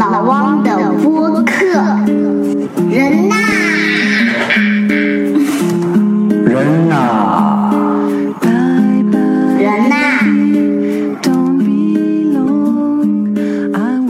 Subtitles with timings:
[0.00, 1.66] 老汪的播客，
[2.90, 3.36] 人呐，
[6.46, 7.70] 人呐，
[9.58, 9.94] 人呐，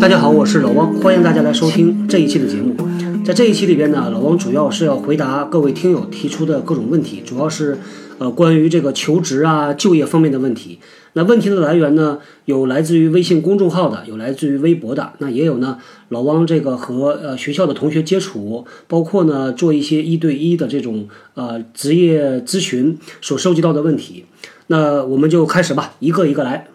[0.00, 2.76] 大家好，我是老汪，欢迎大家来收听这一期的节目。
[3.24, 7.76] 在这一期里边呢，老王主要是要回答各位听友提出的各种问题，主要是
[8.18, 10.78] 呃关于这个求职啊、就业方面的问题。
[11.14, 15.78] 那问题的来源呢，有来自于微信公众号的，有来自于微博的，那也有呢
[16.10, 24.24] 老汪这个和呃学校的同学接触，包括呢做一些一对一的这种呃职业咨询所收集到的问题。
[24.68, 26.68] 那我们就开始吧，一个一个来。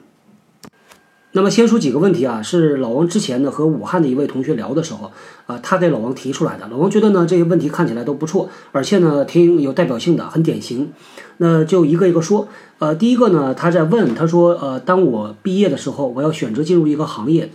[1.32, 5.12] 那么先说几个问题啊，是老王之前呢和武汉的一位同学聊的时候
[5.48, 6.68] 啊，他给老王提出来的。
[6.70, 10.92] 老王觉得呢这些问题看起来都不错，而且呢挺有代表性的，很典型。
[11.38, 12.50] 那就一个一个说。
[12.78, 17.50] 呃，第一个呢，他在问，他说，呃，当我毕业的时候，我要选择进入一个行业，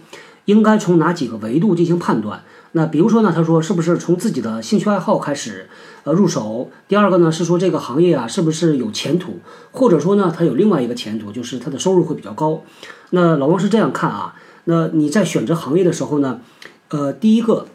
[0.47, 2.43] 应该从哪几个维度进行判断？
[2.73, 5.69] 那比如说呢，他说是不是从自己的兴趣爱好开始
[6.05, 6.71] 呃入手？
[6.89, 9.41] 第二个呢是说这个行业啊是不是有前途？
[9.73, 12.63] 或者说呢它有另外一个前途，就是它的收入会比较高？
[13.11, 16.41] 那老王是这样看啊，那你在选择行业的时候呢，
[16.89, 17.67] 呃，第一个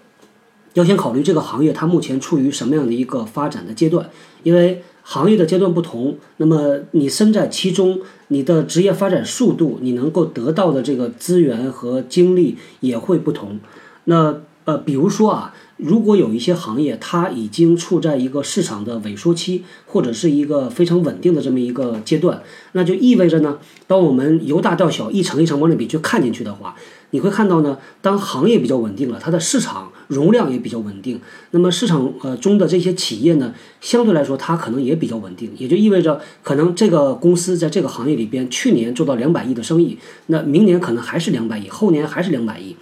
[0.73, 4.09] 要先考虑这个行业它目前处于什么样的一个发展的阶段，
[4.41, 4.83] 因为。
[5.07, 13.59] 行业的阶段不同，那么你身在其中，你的职业发展速度，你能够得到的这个资源和精力也会不同。
[14.05, 15.55] 那呃，比如说啊。
[15.77, 22.41] 如果有一些行业它已经处在一个市场的萎缩期，或者是一个非常稳定的这么一个阶段，
[22.71, 26.77] 那就意味着呢，当我们由大到小一层一层往里边去看进去的话，
[27.09, 31.19] 你会看到呢，当行业比较稳定了，它的市场容量也比较稳定，
[31.51, 42.77] 那么市场呃中的这些企业呢，相对来说它可能也比较稳定，也就意味着可能这个公司在这个行业里边去年做到两百亿的生意，那明年可能还是两百亿，后年还是两百亿，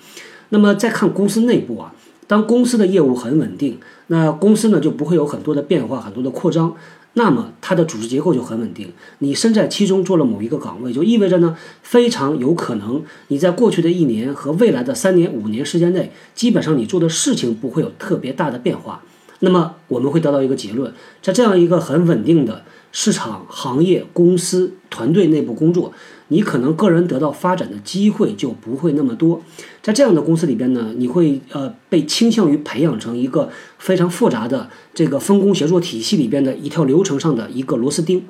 [0.53, 1.91] 那么再看公司内部啊。
[2.25, 6.73] 当公司的业务很稳定，那公司呢就不会有很多的变化、很多的扩张，
[7.13, 8.93] 那么它的组织结构就很稳定。
[9.19, 19.03] 你身在其中做了某一个岗位，就意味着呢，非常有可能你在过去的一年和未来的三年、五年时间内，基本上你做的事情不会有特别大的变化。
[19.39, 25.91] 那么我们会得到一个结论，在这样一个很稳定的市场、行业、公司、团队内部工作。
[26.29, 29.43] 你可能个人得到发展的机会就不会那么多，
[29.83, 38.25] 在这样的公司里边呢，你会呃被倾向于培养成一个非常复杂的这个分工协作体系里边的一条流程上的一个螺丝钉。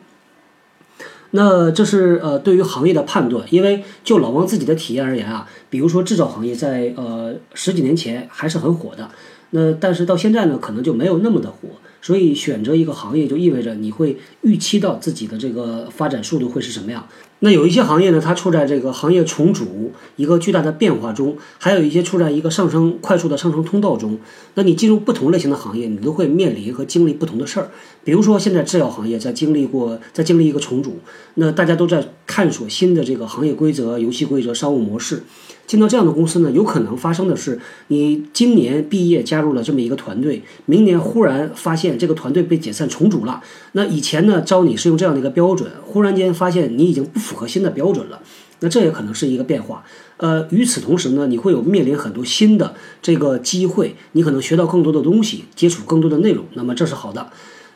[1.31, 9.09] 那这是呃对于行业的判断，因为就老王自己的体验而言啊，比如说制造行业在呃十几年前还是很火的，
[9.51, 11.69] 那但是到现在呢，可能就没有那么的火。
[12.03, 17.07] 所以选择一个行业就意味着你会预期到自己的这个发展速度会是什么样。
[17.39, 24.19] 那有一些行业呢，它处在这个行业重组一个巨大的变化中，还有一些处在一个上升快速的上升通道中。
[24.55, 27.71] 那你进入不同类型的行业，你都会面临和经历不同的事儿。
[28.03, 30.99] 比如说现在制药行业在经历过在经历一个重组，
[31.35, 35.23] 那大家都在探索新的这个行业规则、游戏规则、商务模式。
[35.65, 43.41] 进到这样的公司呢，有可能发生的是，你今年毕业加入了这么一个团队，明年忽然发现这个团队被解散重组了。
[43.71, 48.21] 那以前呢招你是用这样的一个标准，忽然间发现你已经不符合新的标准了，
[48.59, 49.83] 那这也可能是一个变化。
[50.17, 57.29] 呃，与此同时呢，你会有面临很多新的这个机会，你可能学到更多的东西，接触更多的内容，那么这是好的。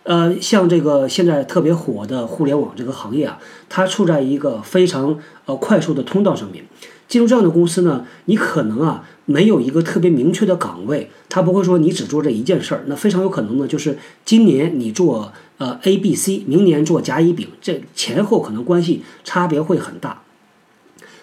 [0.03, 6.65] 呃，像这个现在特别火的互联网这个行业啊，它处在一个非常呃快速的通道上面。
[7.07, 20.21] 进入这样的公司呢，你可能啊没有一个特别明确的岗位，他不会说你只做这一件事儿，那非常有可能呢就是今年你做呃 A、B、C，明年做甲、乙、丙，这前后可能关系差别会很大。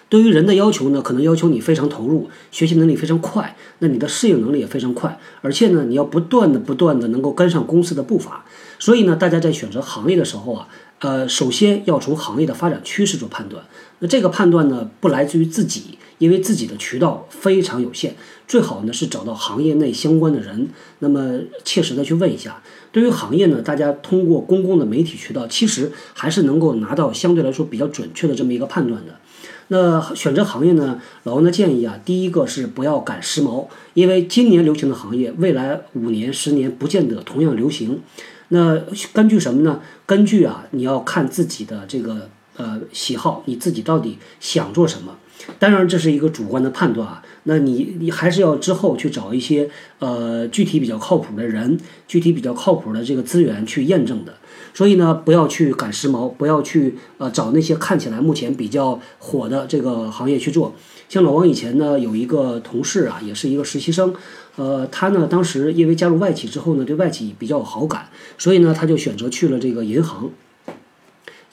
[0.07, 8.45] 对于人的要求呢，可能要求你非常投入，学习能力非常快，那你的适应能力也非常快，而且呢你要不断的不断的能够跟上公司的步伐。
[8.77, 10.67] 所以呢，大家在选择行业的时候啊。
[10.99, 13.63] 呃，首先要从行业的发展趋势做判断。
[13.99, 18.15] 那这个判断呢，不来自于自己，因为自己的渠道非常有限。
[18.47, 20.69] 最好呢是找到行业内相关的人，
[20.99, 22.61] 那么切实的去问一下。
[22.91, 29.19] 对于行业呢，大家通过公共的媒体渠道，其实还是能够拿到相对来说比较准确的这么一个判断的。
[29.67, 38.01] 那选择行业呢，老王的建议啊，第一个是不要赶时髦，因为今年流行的行业，未来五年、十年不见得同样流行。
[38.49, 38.81] 那
[39.13, 39.79] 根据什么呢？
[40.05, 45.17] 根据啊，你要看自己的这个呃喜好，你自己到底想做什么？
[45.59, 47.21] 当然这是一个主观的判断啊。
[47.47, 49.69] 那你你还是要之后去找一些
[49.99, 51.77] 呃具体比较靠谱的人，
[52.07, 54.33] 具体比较靠谱的这个资源去验证的。
[54.73, 60.73] 所以呢，不要去赶时髦，不要去呃找那些看起来目前比较火的这个行业去做。
[61.07, 64.15] 像老王以前呢有一个同事啊，也是一个实习生，
[64.57, 70.29] 呃，他呢当时因为加入外企之后呢，对外企比较有好感，所以呢他就选择去了这个银行。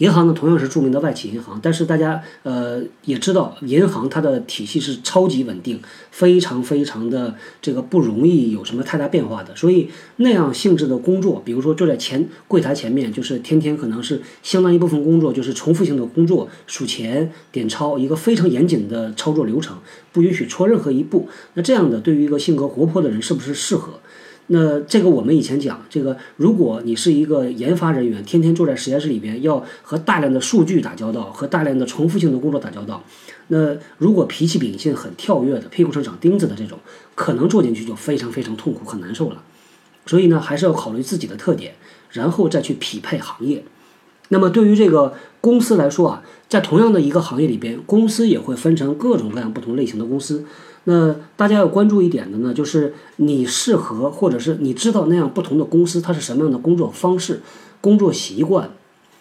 [0.03, 9.55] 银行呢，同样是著名的外企银行，但是大家呃也知道，银行它的体系是超级稳定，非常非常的这个不容易有什么太大变化的。
[9.55, 19.79] 所以那样性质的工作，比如说坐在前柜台前面，就是天天可能是相当一部分工作就是重复性的工作，数钱、点钞，一个非常严谨的操作流程，
[20.11, 21.29] 不允许错任何一步。
[21.55, 24.01] 那这样的对于一个性格活泼的人，是不是适合？
[24.55, 33.03] 那这个我们以前讲，这个如果你是一个研发人员，天天坐在实验室里边，要和大量的数据打交道，和大量的重复性的工作打交道，
[33.49, 36.79] 那如果脾气秉性很跳跃的，屁股上长钉子的这种，
[37.15, 39.43] 可能做进去就非常非常痛苦，很难受了。
[40.05, 41.73] 所以呢，还是要考虑自己的特点，
[42.11, 43.65] 然后再去匹配行业。
[44.29, 50.45] 那么对于这个公司来说啊，在同样的一个行业里边，公司也会分成各种各样不同类型的公司。
[50.85, 57.41] 那大家要关注一点的呢，就是你适合或者是你知道那样不同的公司它是什么样的工作方式、
[57.81, 58.71] 工作习惯，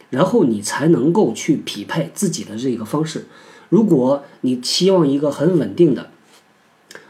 [0.10, 3.26] 然后你才能够去匹配自己的这个方式。
[3.70, 6.10] 如果你期望一个很稳定的、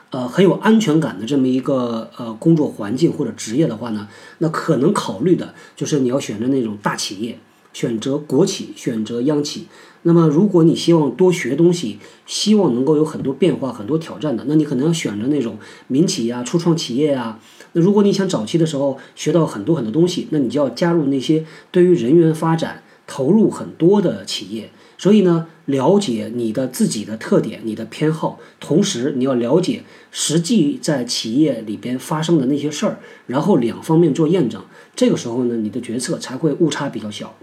[0.10, 4.10] 呃很有安全感的这么一个呃工作环境或者职业的话呢，
[4.40, 7.40] 那可能考虑的就是你要选择那种大企业。
[7.74, 9.68] 选择国企，选择央企。
[10.04, 15.58] 那么，如果你希望多学东西，希望能够有很多变化、很多挑战的，那你可能要选择那种
[15.88, 17.40] 民企呀、初创企业呀。
[17.74, 24.72] 那如果你想早期的时候学到很多很多东西，那你就要加入那些对于人员发展投入很多的企业。
[24.98, 34.64] 所以呢，了解你的自己的特点、你的偏好，同时你要了解实际在企业里边发生的那些事儿，然后两方面做验证。
[34.96, 37.36] 这个时候呢，你的决策才会误差比较小。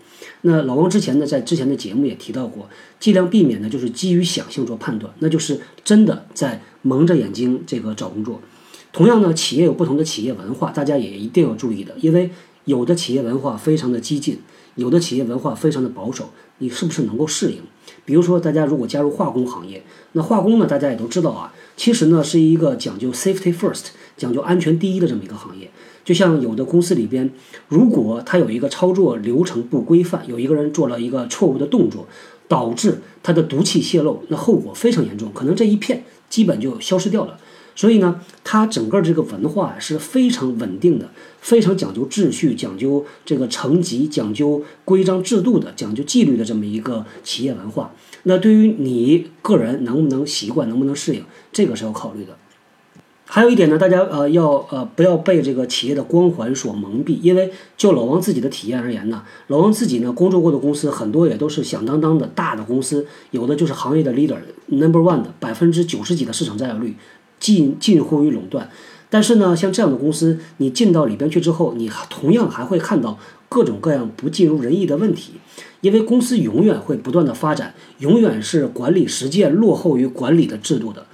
[0.43, 2.69] 那老王之前呢，在之前的节目也提到过，
[3.01, 8.41] 尽量避免呢就是基于想象做判断，那就是真的在蒙着眼睛这个找工作。
[8.93, 12.31] 同样呢，企业有不同的企业文化，大家也一定要注意的，因为
[12.65, 14.39] 有的企业文化非常的激进，
[14.77, 17.59] 有的企业文化非常的保守，你是不是能够适应？
[18.05, 19.83] 比如说，大家如果加入化工行业，
[20.13, 23.87] 那化工呢，大家也都知道啊，其实呢是一个讲究 safety first，
[24.17, 25.71] 讲究安全第一的这么一个行业。
[26.09, 27.31] 就像有的公司里边，
[27.69, 32.09] 如果他有一个操作流程不规范，有一个人做了一个错误的动作，
[32.49, 37.39] 导致他的毒气泄漏，那后果非常严重，可能这一片基本就消失掉了。
[37.77, 41.11] 所以呢，它整个这个文化是非常稳定的，
[41.43, 47.93] 非常讲究秩序、讲究这个层级、讲究规章制度的、讲究纪律的这么一个企业文化。
[48.23, 51.23] 那对于你个人能不能习惯、能不能适应，
[51.53, 52.39] 这个是要考虑的。
[53.31, 64.39] 还有一点呢，大家呃要呃不要被这个企业的光环所蒙蔽，因为就老王自己的体验而言呢，老王自己呢工作过的公司很多也都是响当当的大的公司，有的就是行业的 leader
[64.69, 66.97] number one 的百分之九十几的市场占有率，
[67.39, 68.71] 近近乎于垄断。
[69.11, 73.19] 但是呢，像这样的公司，你进到里边去之后，你同样还会看到
[73.51, 75.35] 各种各样不尽如人意的问题，
[75.83, 81.05] 因为公司永远会不断的发展，永远是管理实践落后于管理的制度的。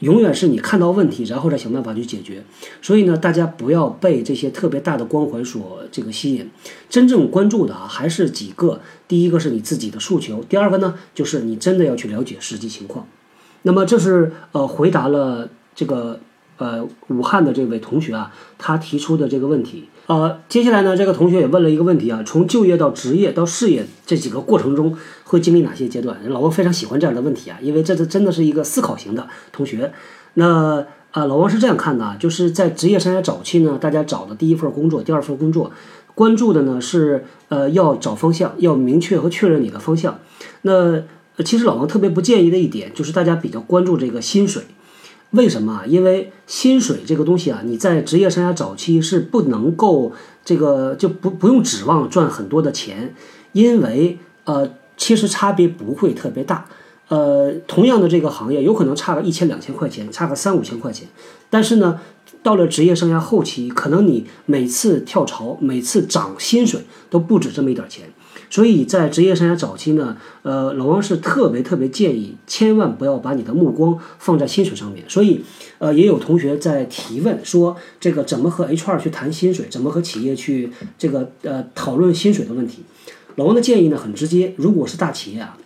[0.00, 2.44] 永远是你看到问题，然后再想办法去解决。
[2.82, 6.50] 所以呢，大家不要被这些特别大的光环所这个吸引。
[6.88, 8.80] 真正关注的啊，还是几个。
[9.08, 13.06] 第一个是你自己的诉求，第二个呢，就是你真的要去了解实际情况。
[13.62, 16.20] 那么这是呃回答了这个
[16.58, 19.88] 呃武汉的这位同学啊，他提出的这个问题。
[20.06, 26.16] 呃，接下来呢，这个同学也问了一个问题啊，从就业到职业到事业这几个过程中会经历哪些阶段？
[26.28, 29.92] 老王非常喜欢这样的问题啊，因为这是真的是一个思考型的同学。
[30.34, 35.72] 那啊，老王是这样看的啊，就是在职业生涯早期呢，大家找的第一份工作、第二份工作，
[36.14, 40.20] 关注的呢是呃要找方向，要明确和确认你的方向。
[40.62, 41.02] 那
[41.44, 44.62] 其实老王特别不建议的一点就是大家比较关注这个薪水。
[45.30, 45.82] 为什么？
[45.86, 50.12] 因为薪水这个东西啊，你在职业生涯早期是不能够
[50.44, 53.14] 这个就不不用指望赚很多的钱，
[53.52, 56.66] 因为呃，其实差别不会特别大。
[57.08, 61.06] 呃，同样的这个行业，有可能差个一千两千块钱，差个三五千块钱，
[61.48, 62.00] 但是呢，
[62.42, 68.08] 到了职业生涯后期，可能你每次跳槽，每次涨薪水都不止这么一点钱。
[68.48, 75.04] 所以在职业生涯早期呢，呃，老王是特别特别建议，千万不要把你的目光放在薪水上面。
[75.08, 75.42] 所以，
[75.78, 82.82] 呃，也有同学在提问说，这个怎么和 HR 去谈薪水，怎么和企业去这个呃讨论薪水的问题。
[83.34, 85.58] 老王的建议呢很直接，如果是大企业啊，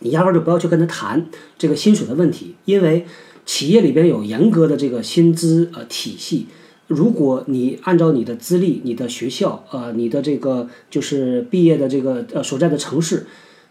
[0.00, 1.26] 你压根就不要去跟他谈
[1.58, 3.06] 这个薪水的问题，因为
[3.44, 6.46] 企业里边有严格的这个薪资呃体系。
[6.86, 13.26] 如果你按照你的资历、你的学校、呃，你的这个就是毕业的这个呃所在的城市，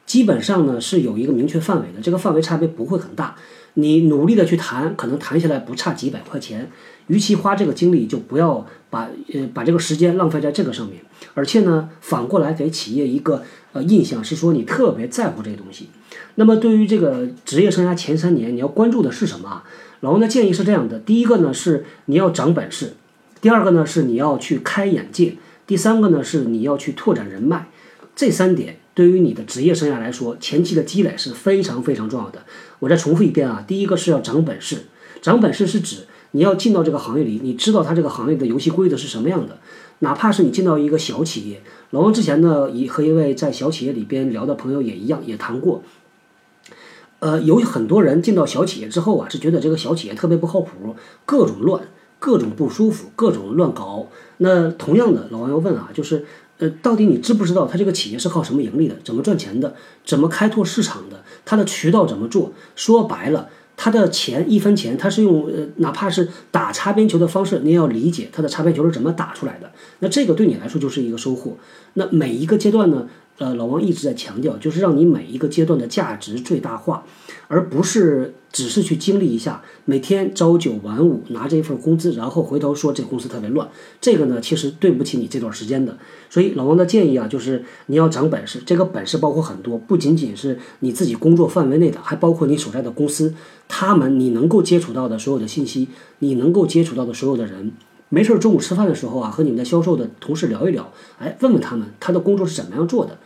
[0.05, 3.36] 基本上呢是有一个明确范围的，这个范围差别不会很大。
[3.75, 6.72] 你努力的去谈，可能谈下来不差几百块钱。
[7.08, 11.01] 与其花这个精力，就不要把呃把这个时间浪费在这个上面。
[11.34, 13.43] 而且呢，反过来给企业一个
[13.74, 15.89] 呃印象是说你特别在乎这个东西。
[16.36, 19.63] 那么对于这个职业生涯前三年，你要关注的是什么啊？
[20.01, 22.93] 老王的建议是这样的：第一个呢是你要长本事，
[23.44, 25.36] 第二个呢是你要去开眼界，
[25.68, 27.68] 第三个呢是你要去拓展人脉。
[28.16, 32.44] 这三点对于你的职业生涯来说，前期的积累是非常非常重要的。
[32.80, 34.84] 我再重复一遍啊，第一个是要长本事，
[35.22, 39.58] 长本事是指你要进到这个行业里，你知道它这个行业的游戏规则是什么样的。
[40.00, 45.84] 哪怕是你进到一个小企业，老王之前呢，以和一位在小企业里边聊的朋友也一样，也谈过。
[47.20, 50.96] 呃，有很多人进到小企业之后啊，是觉得这个小企业特别不靠谱，
[51.26, 51.84] 各种乱，
[52.24, 54.08] 各种不舒服，各种乱搞。
[54.38, 56.24] 那同样的，老王要问啊，就是
[56.58, 59.75] 呃，到底你知不知道他这个企业是靠什么盈利的，怎么赚钱的，
[60.06, 62.53] 怎么开拓市场的，他的渠道怎么做？
[62.77, 63.50] 说白了。
[63.75, 69.70] 他的钱一分钱，他是用呃，哪怕是打擦边球的方式，你也要理解他的擦边球是怎么打出来的。
[70.00, 71.58] 那这个对你来说就是一个收获。
[71.96, 73.10] 那每一个阶段呢？
[73.39, 77.03] 呃，老王一直在强调，就是让你每一个阶段的价值最大化，
[77.53, 83.69] 而不是只是去经历一下每天朝九晚五拿着一份工资，然后回头说这公司特别乱。
[84.01, 85.95] 这个呢，其实对不起你这段时间的。
[86.31, 88.60] 所以老王的建议啊，就是你要长本事。
[88.65, 93.36] 这个本事包括很多，不仅仅是你自己工作范围内的，还包括你所在的公司，
[93.67, 97.72] 他们你能够接触到的所有的信息，你能够接触到的所有的人。
[98.10, 103.17] 没事儿，中午吃饭的时候啊，和你们的销售的同事聊一聊，哎，问问他们他的工作是怎么样做的。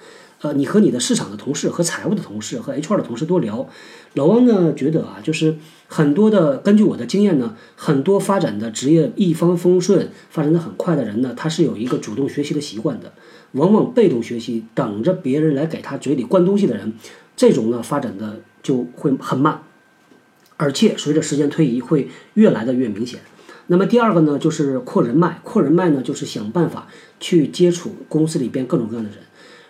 [0.41, 3.67] 呃，你和你的市场的同事、和财务的同事、和 HR 的同事多聊。
[4.13, 13.13] 老汪呢觉得啊，就是很多的，根据我的经验呢，很多发展的职业一帆风顺、发展的很快的人呢，他是有一个主动学习的习惯的。
[13.53, 16.93] 往往被动学习，等着别人来给他嘴里灌东西的人，
[17.35, 19.63] 这种呢发展的就会很慢，
[20.57, 23.21] 而且随着时间推移会越来的越明显。
[23.67, 25.39] 那么第二个呢，就是扩人脉。
[25.43, 26.87] 扩人脉呢，就是想办法
[27.19, 29.19] 去接触公司里边各种各样的人。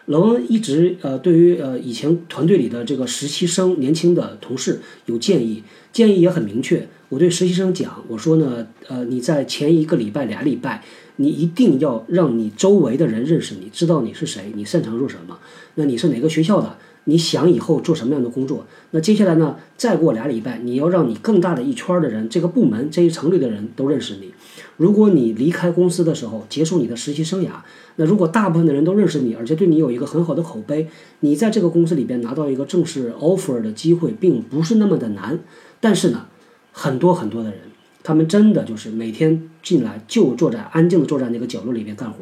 [0.08, 6.88] 老王一直呃，对于呃以前团队里的这个实习生年轻的同事有建议，建议也很明确。
[7.10, 10.82] 我对实习生讲，我说呢，呃，你在前一个礼拜、俩礼拜，
[11.18, 15.38] 你一定要让你周围的人认识你，知道你是谁，你擅长做什么，
[15.76, 16.78] 那你是哪个学校的。
[17.10, 18.66] 你想以后做什么样的工作？
[18.92, 19.56] 那接下来呢？
[19.78, 24.34] 再过俩礼拜，你要让你更大的一圈的人，这个部门这一层里的人都认识你。
[24.76, 27.52] 如果你离开公司的时候，结束你的实习生涯，
[27.96, 30.90] 那如果大部分的人都认识你，而且对你有一个很好的口碑，
[31.22, 35.40] 你在这个公司里边拿到一个正式 offer 的机会，并不是那么的难。
[35.80, 36.26] 但是呢，
[36.74, 37.60] 很多很多的人，
[38.04, 42.18] 他们真的就是每天进来就坐在安静的坐在那个角落里边干活，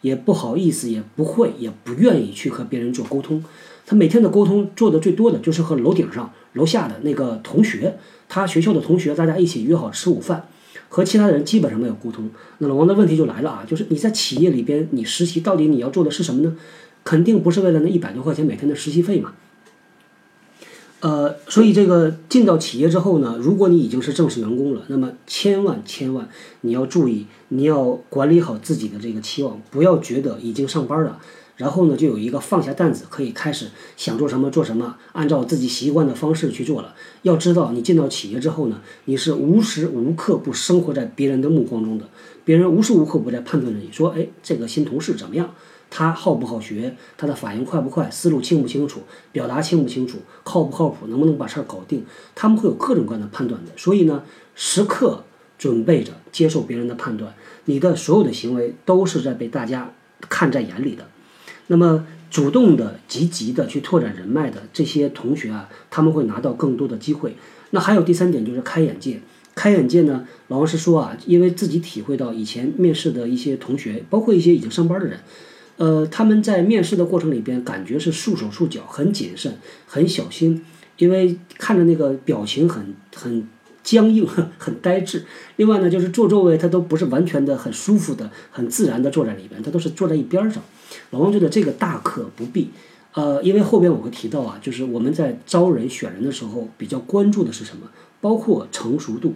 [0.00, 3.44] 也不好意思，也不会，也不愿意去和别人做沟通。
[3.84, 7.98] 他每天的沟通做的最多的就是和楼顶上、楼下的那个同学，
[8.28, 10.46] 他学校的同学，大家一起约好吃午饭，
[10.88, 12.30] 和其他的人基本上没有沟通。
[12.58, 16.56] 那老王的问题就来了啊，就是你在企业里边你实习，到底你要做的是什么呢？
[17.04, 19.32] 肯定不是为了那一百多块钱每天的实习费嘛。
[21.00, 26.28] 呃，所以这个进到企业之后呢，如果你已经是正式员工了，那么千万千万
[26.60, 31.18] 你要注意，你要管理好自己的这个期望，不要觉得已经上班了。
[31.62, 36.92] 然后呢，就有一个放下担子，可以开始想做什么做什么，按照自己习惯的方式去做了。
[37.22, 42.08] 要知道，你进到企业之后呢，你是无时无刻不生活在别人的目光中的，
[42.44, 45.54] 别人无时无刻不在判断着你说，哎，这个新同事怎么样？
[45.88, 46.96] 他好不好学？
[47.16, 48.10] 他的反应快不快？
[48.10, 49.02] 思路清不清楚？
[49.30, 50.18] 表达清不清楚？
[50.42, 51.06] 靠不靠谱？
[51.06, 52.04] 能不能把事儿搞定？
[52.34, 53.70] 他们会有各种各样的判断的。
[53.76, 54.24] 所以呢，
[54.56, 55.22] 时刻
[55.58, 57.34] 准备着接受别人的判断，
[57.66, 59.92] 你的所有的行为都是在被大家
[60.28, 61.06] 看在眼里的。
[61.68, 67.36] 那么，主动的、积极的去拓展人脉的这些同学啊，他们会拿到更多的机会。
[67.70, 69.20] 那还有第三点就是开眼界。
[69.54, 75.20] 开眼界呢，老王是说啊，因为自己体会到以前面试的一些同学，包括一些已经上班的人，
[75.76, 80.64] 呃，他们在面试的过程里边，感觉是束手束脚，很谨慎，很小心，
[80.98, 83.48] 因为看着那个表情很很。
[83.84, 84.24] 僵硬，
[84.58, 85.24] 很呆滞。
[85.56, 90.62] 另外呢，就是坐座位，他都不是完全的很舒服的、很自然的坐在里边，他都是坐在一边上。
[91.10, 92.70] 老王觉得这个大可不必，
[93.14, 97.88] 呃，因为后边我会提到啊，就是我们在招人选人的时候，比较关注的是什么？
[98.20, 99.34] 包括成熟度。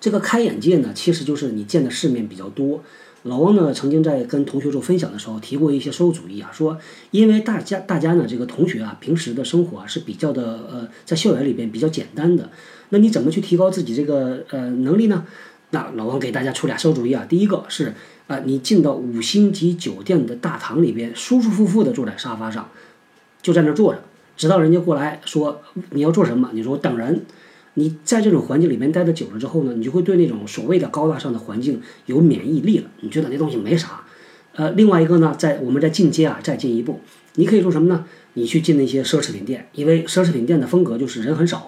[0.00, 2.82] 这个开眼界呢，其实就是你见的世面比较多。
[3.24, 6.76] 老汪呢，曾经在跟同学做分享的时候提过一些馊主意啊，说
[7.12, 12.50] 因为大家大家呢，这个同学啊，平时的生活啊是比较的呃，在校园里边比较简单的，
[12.88, 15.24] 那你怎么去提高自己这个呃能力呢？
[15.72, 17.92] 那老王给大家出俩馊主意啊，第一个是
[18.28, 22.68] 啊，你进到五星级酒店的大堂里边，舒舒服服的坐在沙发上，
[23.42, 24.02] 就在那坐着，
[24.36, 27.22] 直到人家过来说你要做什么，你说等人。
[27.74, 34.02] 你在这种环境里面待的久了之后呢，你就会对那种所谓的高大上的环境有免疫力了，你觉得那东西没啥。
[34.54, 37.00] 呃，另外一个呢，在我们再进阶啊，再进一步，
[37.36, 38.04] 你可以做什么呢？
[38.34, 41.66] 你去进那些奢侈品店，因为奢侈品店的风格就是人很少，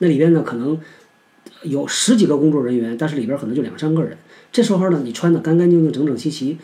[0.00, 0.78] 那里边呢可能
[1.68, 4.16] 有十几个工作人员，但是里边可能就两三个人。
[4.50, 6.58] 这时候呢，你穿的干干净净、整整齐齐，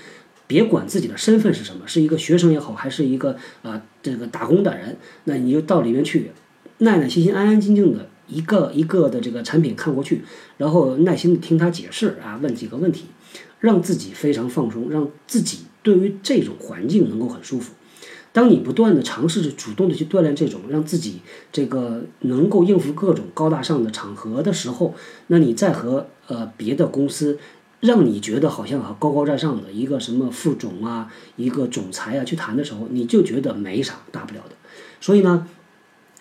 [0.47, 6.31] 别管自己的身份是什么，是一个学生也好，还是一个啊这个打工的人，那你就到里面去，
[6.79, 8.09] 耐耐心心、安安静静的。
[8.29, 10.23] 一个一个的这个产品看过去，
[10.57, 13.05] 然后耐心的听他解释啊，问几个问题，
[13.61, 17.75] 让自己非常放松，让自己对于这种环境能够很舒服。
[18.33, 21.21] 当你不断的尝试着主动的去锻炼这种，让自己
[21.53, 24.95] 这个能够应付各种高大上的场合的时候，
[25.27, 27.39] 那你再和呃别的公司，
[27.81, 34.57] 让你觉得好像啊高高在上的一个什么副总啊，一个总裁啊去谈的时候，你就觉得没啥大不了的。
[35.01, 35.47] 所以呢。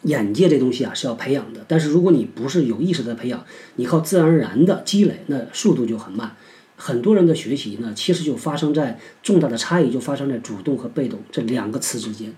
[0.05, 6.35] 眼界这东西啊是要培养的，但是如果你不是有意识的培养，你靠自然而然的积累，那速度就很慢。
[6.83, 12.33] 很多人的学习呢，其实就发生在重大的差异就发生在主动和被动这两个词之间。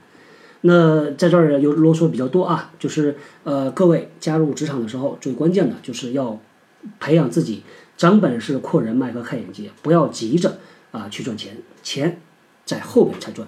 [0.65, 6.41] 那在这儿又啰嗦比较多啊，就是呃，各位加入职场的时候，最关键的就是要
[6.99, 7.63] 培养自己
[7.95, 10.57] 长本事、扩人脉和开眼界，不要急着
[10.91, 12.19] 啊去赚钱，钱
[12.65, 13.47] 在后边才赚。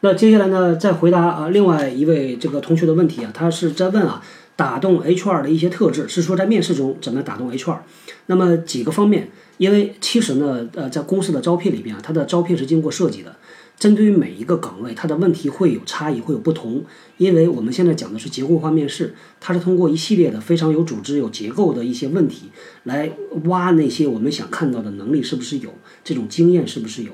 [0.00, 4.22] 那接下来呢，再回答啊，另外一位这个同学的问题啊，他是在问啊，
[4.58, 7.78] 打动 HR 的一些特质，是说在面试中怎么打动 HR？
[8.26, 13.36] 那么几个方面，因为其实呢，呃，在公司的招聘里边啊，它的招聘是经过设计的，
[13.78, 16.84] 针对于每一个岗位，它的问题会有差异，会有不同。
[17.18, 22.50] 因为我们现在讲的是结构化面试，它是通过一系列的非常有组织、有结构的一些问题
[22.82, 23.12] 来
[23.44, 25.72] 挖那些我们想看到的能力是不是有，
[26.02, 27.12] 这种经验是不是有。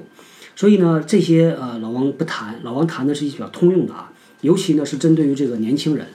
[0.57, 4.11] 所以呢，这些呃老王不谈，老王谈的是一些比较通用的啊，
[4.41, 6.07] 尤其呢是针对于这个年轻人。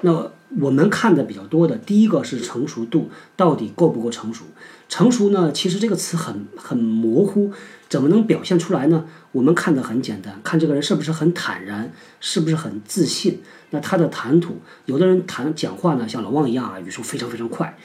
[0.00, 4.44] 那我们看的比较多的，第一个是成熟度，到底够不够成熟？
[4.88, 7.52] 成熟呢，其实这个词很很模糊，
[7.88, 9.04] 怎么能表现出来呢？
[9.32, 13.40] 我们看的很简单，看这个人是不是很坦然，是不是很自信。
[13.70, 14.56] 那他的谈吐，
[14.86, 17.76] 有的人谈讲话呢，像老汪一样啊，语速非常非常快，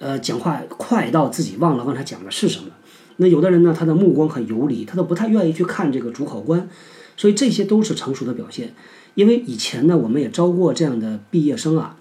[0.00, 2.70] 呃，讲话快到自己忘了刚才讲的是什么。
[3.18, 6.68] 那有的人呢，他的目光很游离，他都不太愿意去看这个主考官，
[7.16, 8.74] 所以这些都是成熟的表现。
[9.14, 11.96] 因为以前呢，我们也招过这样的毕业生啊，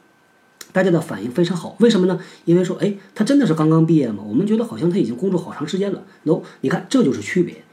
[0.77, 1.75] 大家的反应非常好。
[1.79, 2.19] 为什么呢？
[2.45, 4.23] 因为说，哎，他真的是刚刚毕业吗？
[4.23, 6.03] 我们觉得好像他已经工作好长时间了。
[6.21, 7.63] no，你看，这就是区别。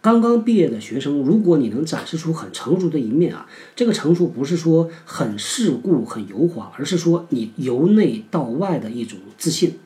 [0.00, 9.78] 刚刚毕业的学生，如果你能展示出很成熟的一面啊，这个成熟不是说很世故、很油滑，而是说你由内到外的一种自信。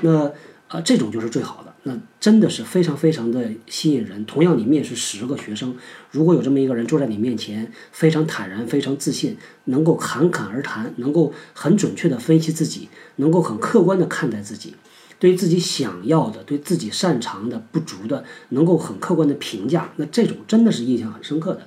[0.00, 0.32] 那
[0.66, 1.69] 啊，这种就是最好的。
[1.82, 4.24] 那真的是非常非常的吸引人。
[4.26, 5.74] 同样，你面试十个学生，
[6.10, 14.74] 如果有这么一个人坐在你面前，非常坦然、非常自信，能够侃侃而谈，能够很准确的分析自己，能够很客观的看待自己，
[15.18, 21.66] 对自己想要的、对自己擅长的、不足的，能够很客观的评价，那这种真的是印象很深刻的。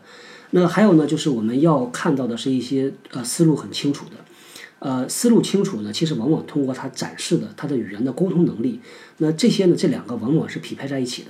[0.51, 4.17] 那还有呢，就是我们要看到的是一些呃思路很清楚的。
[4.85, 8.81] 呃，思路清楚呢，其实往往通过他展示的他的语言的沟通能力，
[9.19, 11.29] 那这些呢，这两个往往是匹配在一起的。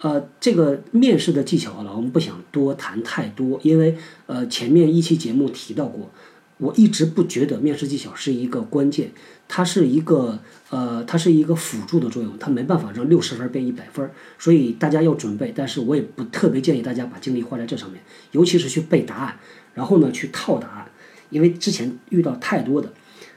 [0.00, 6.10] 呃，这个面试的技巧呢，我们不想多谈太多，因为呃前面一期节目提到过，
[6.58, 9.12] 我一直不觉得面试技巧是一个关键，
[9.46, 10.40] 它是一个
[10.70, 19.38] 呃它是一个辅助的作用，它没办法让六十分变一百分，所以大家要准备，但是我也不特别建议大家把精力花在这上面，尤其是去背答案，
[19.74, 20.88] 然后呢去套答案。
[21.32, 22.92] 因为之前遇到太多的，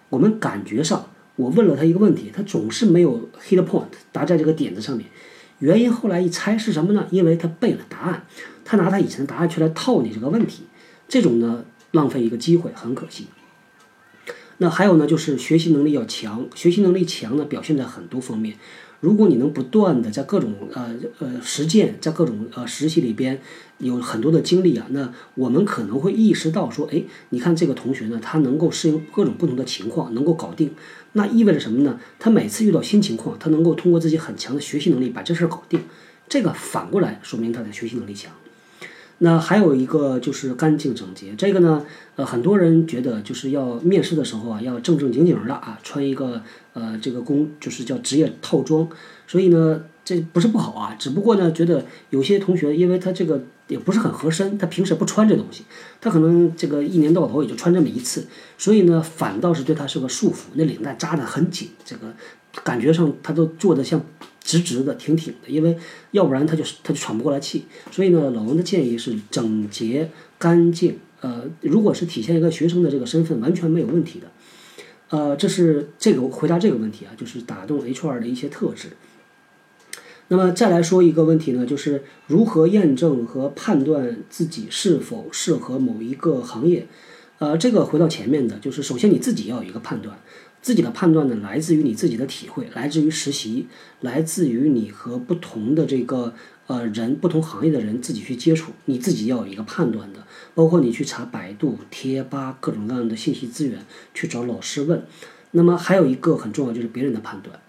[0.10, 5.08] 我们感觉上，我问了他一个问题，他总是没有 hit point，答在这个点子上面。
[5.60, 7.08] 原因后来一猜是什么呢？
[7.10, 8.26] 因为他背了答案，
[8.64, 10.64] 他拿他以前的答案去来套你这个问题，
[11.08, 13.28] 这种呢浪费一个机会，很可惜。
[14.58, 18.58] 那还有呢，就是学习能力要强，学习能力强呢表现在很多方面。
[19.00, 23.40] 如果你能不断的在各种呃呃实践，在各种呃实习里边
[23.78, 30.72] 有很多的经历啊，那我们可能会意识到说，哎，你看这个同学呢，他能够适应各种不同的情况，能够搞定，
[31.14, 32.00] 那意味着什么呢？
[32.18, 35.82] 他每次遇到新情况，他能够通过自己很强的学习能力把这事儿搞定，
[36.28, 38.32] 这个反过来说明他的学习能力强。
[39.20, 41.86] 那还有一个就是干净整洁，这个呢，
[42.18, 46.42] 呃，很多人觉得就是要面试的时候啊，要正正经经的啊，穿一个
[46.74, 48.88] 呃这个工就是叫职业套装。
[49.28, 55.64] 所以呢，这不是不好啊，只不过呢，觉得有些同学因为他这个也不是很合身，他平时不穿这东西，
[56.02, 60.48] 他可能这个一年到头也就穿这么一次，所以呢，反倒是对他是个束缚。
[60.56, 62.14] 那领带扎得很紧，这个
[62.64, 64.00] 感觉上他都做的像
[64.46, 65.76] 直直的、挺挺的，因为
[66.12, 67.66] 要不然他就他就喘不过来气。
[67.92, 71.00] 所以呢，老王的建议是整洁干净。
[71.22, 74.28] 呃，如果是体现一个学生的这个身份，完全没有问题的。
[75.10, 78.90] 呃，这是这个回答这个问题啊，就是打动 HR 的一些特质。
[80.28, 86.88] 那么再来说一个问题呢，就是如何验证和判断自己是否适合某一个行业。
[87.38, 90.18] 呃，这个回到前面的，就是首先你自己要有一个判断，
[90.66, 93.68] 自己的判断呢来自于你自己的体会，来自于实习，
[94.02, 96.34] 来自于你和不同的这个
[96.66, 100.26] 呃人、不同行业的人自己去接触，你自己要有一个判断的。
[100.56, 105.06] 包括你去查百度、贴吧各种各样的信息资源，去找老师问。
[105.52, 107.60] 那么还有一个很重要，就是别人的判断。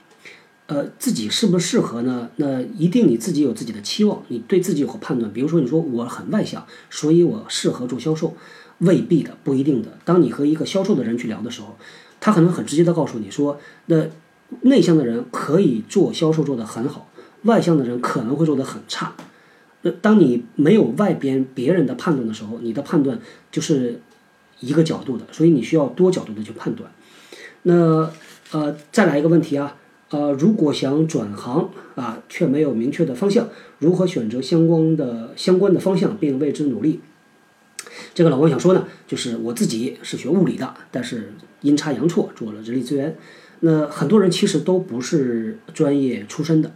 [0.65, 2.31] 呃，自己适不适合呢？
[2.37, 5.31] 那一定你自己有自己的期望，你对自己有个判断。
[5.31, 8.35] 比如说，你说我很外向，所以我适合做销售，
[8.79, 9.99] 未必的，不一定的。
[10.07, 11.77] 当你和一个销售的人去聊的时候，
[12.21, 14.07] 他可能很直接的告诉你说，那
[14.63, 17.09] 内向的人可以做销售做得很好，
[17.43, 19.15] 外向的人可能会做得很差。
[19.83, 23.19] 那当你没有外边别人的判断的时候，你的判断
[23.51, 24.01] 就是
[24.61, 26.91] 一个角度的，所以你需要多角度的去判断。
[27.63, 28.11] 那
[28.53, 29.77] 呃，再来一个问题啊。
[30.09, 33.49] 呃，如果想转行啊，却没有明确的方向，
[33.81, 37.01] 如何选择相关的相关的方向并为之努力？
[38.15, 41.33] 这个老王想说呢，就是我自己是学物理的，但是
[41.63, 43.17] 阴差阳错做了人力资源。
[43.61, 46.73] 那很多人其实都不是专业出身的。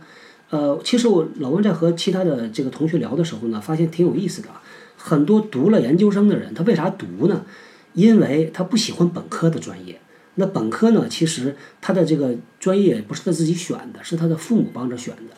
[0.49, 4.49] 呃，其实我老王在和其他的这个同学聊的时候呢，发现挺有意思的。
[4.97, 7.45] 很多读了研究生的人，他为啥读呢？
[7.93, 10.01] 因为他不喜欢本科的专业。
[10.37, 11.07] 那本科呢？
[11.09, 15.37] 其实他的这个专业不是他自己选的，是他的父母帮着选的。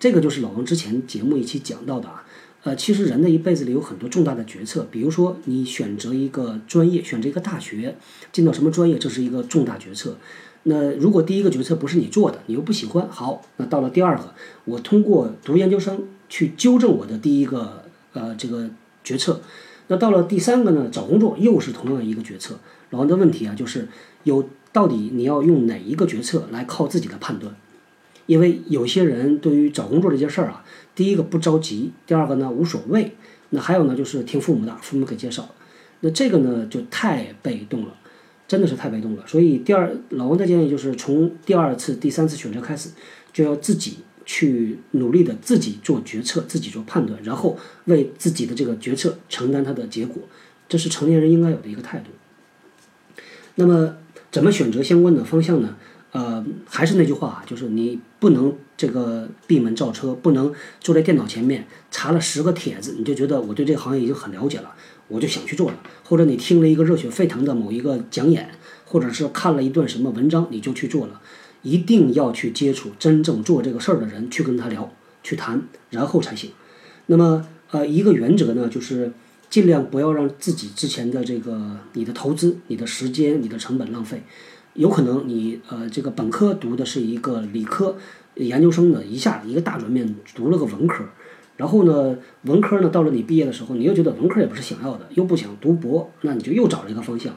[0.00, 2.24] 这个就是老王之前节目一期讲到的啊。
[2.68, 7.96] 呃，其实人的一辈子里有很多重大的决策，比如说你选择一个专业，选择一个大学，
[8.30, 10.18] 进到什么专业，这是一个重大决策。
[10.64, 14.34] 那如果第一个决策不是你做的，你又不喜欢，好，那到了第二个，
[14.66, 18.68] 我通过读研究生去纠正我的第一个呃这个
[19.02, 19.40] 决策。
[19.86, 22.58] 那到了第三个呢，找工作又是同样一个决策。
[22.90, 23.88] 老王的问题啊，就是。
[24.24, 27.54] 有到底你要用哪一个决策来靠自己的判断？
[28.28, 30.62] 因为有些人对于找工作这件事儿啊，
[30.94, 33.12] 第一个不着急，第二个呢无所谓，
[33.48, 35.48] 那还有呢就是听父母的，父母给介绍，
[36.00, 37.94] 那这个呢就太被动了，
[38.46, 39.24] 真的是太被动了。
[39.26, 42.90] 所以第二老王的建议就是从第二次、第三次选择开始，
[43.32, 50.22] 就要自己去努力的自己做决策，自己做判断，然后为自己的这个决策承担它的结果，
[50.68, 52.10] 这是成年人应该有的一个态度。
[53.54, 53.96] 那么。
[54.30, 55.74] 怎么选择相关的方向呢？
[56.12, 64.74] 呃，还是那句话，就是你不能这个闭门造车，不能坐在电脑前面查了十个帖子，你就觉得我对这个行业已经很了解了，
[65.08, 65.78] 我就想去做了。
[66.04, 68.50] 或者你听了一个热血沸腾的某一个讲演，
[68.84, 71.20] 或者是看了一段什么文章，你就去做了。
[71.62, 74.92] 一定要去接触真正做这个事儿的人，去跟他聊，
[75.22, 76.50] 去谈，然后才行。
[77.06, 79.12] 那么，呃，一个原则呢，就是。
[79.50, 84.22] 尽量不要让自己之前的这个你的投资、你的时间、你的成本浪费。
[84.78, 87.96] 有可能你呃这个本科读的是一个理科，
[88.36, 91.04] 研究生呢一下一个大转变读了个文科，
[91.56, 97.36] 然后呢文科呢到了你毕业的时候，你又觉得文科也不是想要的，又不想读博，那你就又找了一个方向。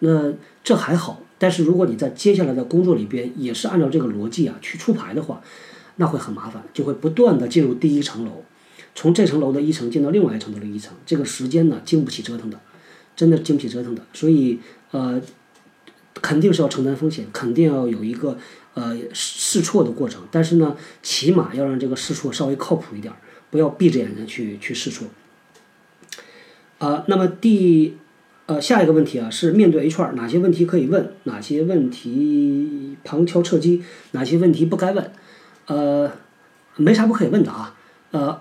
[0.00, 0.32] 那
[0.64, 5.40] 这还好，但是如果你在接下来的工作里边也是按照这个逻辑啊去出牌的话，
[5.94, 8.42] 那会很麻烦，就会不断的进入第一层楼。
[8.96, 12.58] 从这层楼的一层进到另外一层楼的一层，这个时间呢经不起折腾的，
[13.14, 14.02] 真的经不起折腾的。
[14.12, 14.58] 所以
[14.90, 15.20] 呃，
[16.14, 18.36] 肯定是要承担风险，肯定要有一个
[18.74, 20.22] 呃试错的过程。
[20.30, 23.12] 但是呢，起码要让这个试错稍微靠谱一点，
[23.50, 25.08] 不要闭着眼睛去去试错。
[26.78, 27.96] 啊，那么第
[28.46, 35.12] 呃下一个问题啊是面对 HR 哪些问题可以问，哪些问题旁敲侧击，哪些问题不该问？
[35.66, 36.10] 呃，
[36.76, 37.74] 没啥不可以问的啊，
[38.10, 38.40] 呃。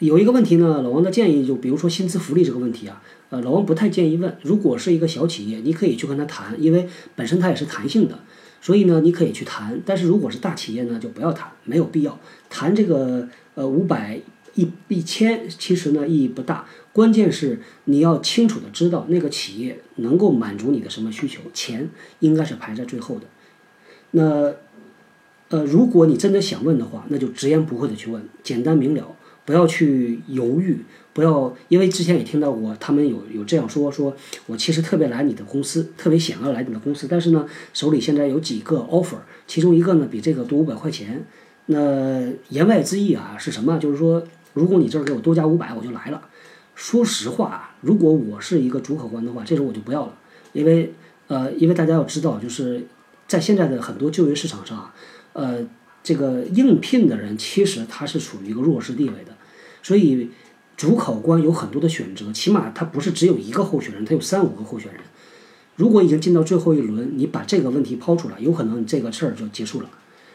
[0.00, 4.36] 有一个问题呢，老王的建议就比如说薪资福利这个问题啊，呃，老王不太建议问。
[4.42, 8.18] 如果是一个小企业，你可以去跟他谈，因为本身它也是弹性的，
[8.60, 9.80] 所以呢，你可以去谈。
[9.86, 14.20] 但是如果是大企业呢，就不要谈，没有必要谈这个呃五百
[14.54, 16.66] 一一千，其实呢意义不大。
[16.92, 21.88] 关键是你要清楚的知道那个企业能够满足你的什么需求，钱
[22.18, 23.26] 应该是排在最后的。
[24.10, 24.54] 那
[25.50, 29.16] 呃，如果你真的想问的话，那就直言不讳的去问，简单明了。
[29.50, 30.78] 不要去犹豫，
[31.12, 39.16] 不要，因为之前也听到过，他们有有这样说，说我其实特别来你的公司，特别想要来你的公司，但是呢，手里现在有几个 offer，
[39.48, 41.24] 其中一个呢比这个多五百块钱，
[41.66, 43.76] 那言外之意啊是什么？
[43.78, 44.22] 就是说，
[44.54, 46.22] 如果你这儿给我多加五百，我就来了。
[46.76, 50.14] 说实话啊，如果我是一个主考官的话，这时候我就不要了，
[50.52, 50.94] 因为
[51.26, 52.86] 呃，因为大家要知道，就是
[53.26, 54.92] 在现在的很多就业市场上，
[55.32, 55.58] 呃，
[56.04, 59.36] 这个应聘的人其实他是处于一个弱势地位的，
[59.82, 60.30] 所以
[60.76, 65.02] 主考官有很多的选择，起码他不是只有一个候选人，他有三五个候选人。
[65.76, 69.90] 如果已经进到最后一轮，你把这个问题抛出来，有可能你这个事儿就结束了。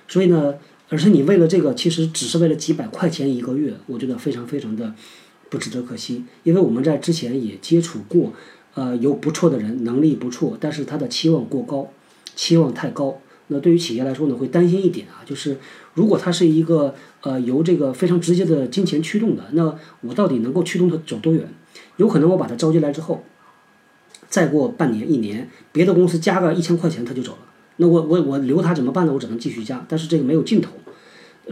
[0.07, 0.55] 所以呢，
[0.89, 4.93] 而且你为了这个，其实只是为了几百块钱一个月，我觉得非常非常的。
[5.47, 8.33] 不值得可惜，因为我们在之前也接触过，
[8.73, 11.91] 呃，有不错的人，能力不错，但是他的期望过高，
[12.35, 13.21] 期望太高。
[13.47, 15.57] 那对于企业来说呢，会担心一点啊，就是
[15.93, 21.47] 如果他是一个呃由这个非常直接的金钱驱动的，那我到底能够驱动他走多远？
[21.97, 23.23] 有可能我把他招进来之后，
[24.27, 27.39] 再过半年一年，别的公司加个一千块钱他就走了，
[27.77, 29.13] 那我我我留他怎么办呢？
[29.13, 30.71] 我只能继续加，但是这个没有尽头。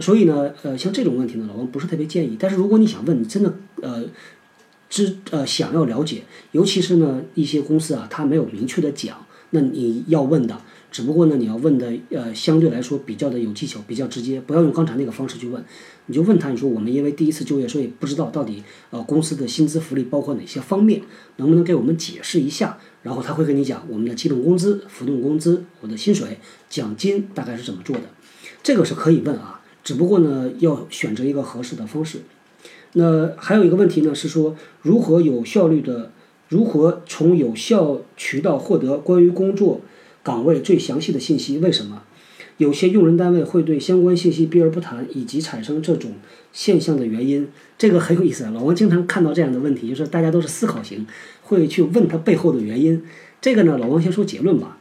[0.00, 2.36] 所以呢，呃，像这种问题呢，老王不是特别建议。
[2.38, 4.04] 但是如果你想问，你真的呃，
[4.90, 10.60] 知呃想要了解，尤其是呢一些公司啊，他没有明确的讲，那你要问的，
[10.94, 15.64] 只不过呢你要问的呃相对来说比较的有技巧，比较直接，不要用刚才那个方式去问，
[16.06, 21.02] 你就问他，你说我们因为第一次就业，所以不知道到底呃公司的薪资福利包括哪些方面，
[21.38, 22.78] 能不能给我们解释一下？
[23.02, 26.38] 然后他会跟你讲我们的基本工资、浮动工资、我的薪水、
[26.70, 28.04] 奖金大概是怎么做的，
[28.62, 29.62] 这个是可以问啊。
[29.82, 32.20] 只不过呢，要选择一个合适的方式。
[32.92, 36.12] 那还有一个问题呢，是说如何有效率的，
[36.48, 39.80] 如何从有效渠道获得关于工作
[40.24, 41.58] 岗位最详细的信息？
[41.58, 42.02] 为什么
[42.56, 46.14] 有些用人单位会对相关信息避而不谈，以及产生这种
[46.52, 47.48] 现象的原因？
[47.78, 48.50] 这个很有意思啊。
[48.52, 51.06] 老王经常看到这样的问题，就是大家都是思考型，
[51.42, 53.04] 会去问他背后的原因。
[53.40, 54.78] 这个呢，老王先说结论吧。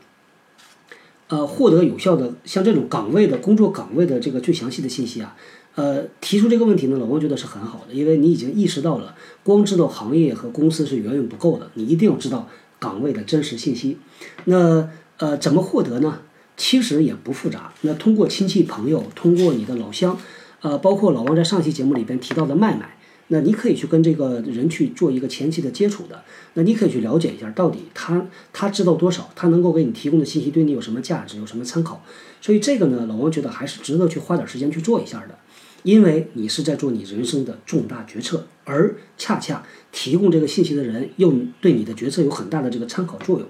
[1.30, 5.36] 呃，获得有效的像这种岗位的工作岗位的这个最详细的信息啊，
[5.74, 13.98] 呃，提出这个问题呢，老王觉得是很好的，因为你已经意识到了，光知道行业和公司是远远不够的，你一定要知道岗位的真实信息。
[14.46, 14.88] 那
[15.24, 16.20] 呃，怎么获得呢？
[16.58, 20.20] 其实也不复杂，那通过亲戚朋友，通过你的老乡，
[20.60, 22.98] 呃，包括老王在上期节目里边提到的麦麦。
[23.30, 32.04] 那你可以去跟这个人去做一个前期的接触的，那你可以去了解一下，到底他他知道多少，他能够给你提供的信息对你有什么价值，有什么参考。
[32.42, 35.40] 所以这个呢，老王觉得还是值得去花点时间去做一下的，
[35.84, 43.48] 因为你是在做你人生的重大决策，而恰恰提供这个信息的人又对你的决策有很大的这个参考作用，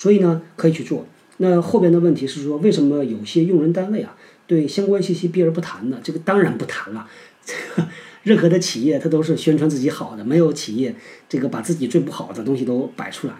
[0.00, 1.06] 所以呢，可以去做。
[1.36, 6.00] 那后边的问题是说，为什么有些用人单位啊对相关信息避而不谈呢？
[6.02, 7.06] 这个当然不谈了，
[7.44, 7.86] 这个。
[8.22, 10.94] 任何的企业，它都是宣传自己好的，没有企业
[11.26, 13.34] 这个把自己最不好的东西都摆出来。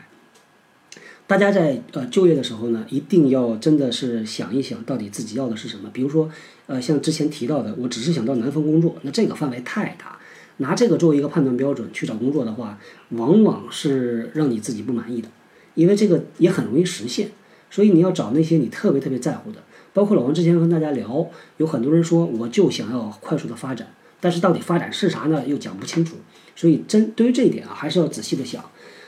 [1.26, 5.90] 大家在呃就业的时候呢，一定要真的是想一想到底自己要的是什么。
[5.92, 6.30] 比如说，
[6.66, 10.18] 呃，像之前提到的，我只是想到南方工作，那这个范围太大，
[10.56, 12.78] 拿这个作为一个判断标准去找工作的话，
[13.10, 15.28] 往往是让你自己不满意的，
[15.74, 17.30] 因为这个也很容易实现。
[17.70, 23.87] 所以你要找那些你特别特别在乎的，包括老王之前跟大家聊，有很多人说我就想要快速的发展。
[24.22, 25.44] 但是到底发展是啥呢？
[25.46, 26.16] 又讲不清楚，
[26.54, 28.62] 所以针对于这一点啊，还是要仔细的想。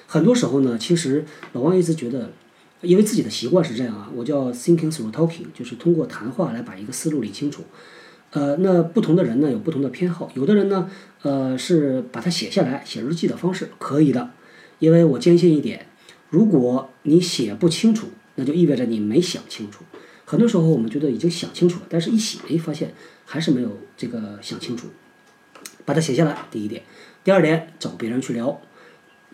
[0.07, 2.31] 很多时候呢，其实老王一直觉得，
[2.81, 7.62] 因为自己的习惯是这样啊，我叫 thinking through talking，就是通过谈话来把一个思路理清楚。
[8.31, 10.88] 呃，那不同的人呢有不同的偏好，有的人呢，
[11.20, 14.31] 呃，是把它写下来，写日记的方式可以的，
[14.79, 15.88] 因为我坚信一点，
[16.33, 19.85] 如果你写不清楚，那就意味着你没想清楚。
[20.25, 22.95] 很多时候我们觉得已经想清楚了，但是一写，哎，发现
[23.27, 24.87] 还是没有这个想清楚。
[25.85, 26.83] 把它写下来，第一点，
[27.23, 28.62] 第二点，找别人去聊，